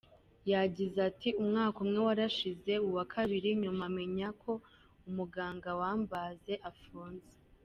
Yagize 0.51 0.97
ati 1.09 1.29
“Umwaka 1.41 1.77
umwe 1.85 1.99
warashize, 2.07 2.73
uwa 2.87 3.03
kabiri…nyuma 3.13 3.85
menya 3.97 4.29
ko 4.41 4.51
umuganga 5.09 5.69
wambaze 5.79 6.55
afunze. 6.71 7.33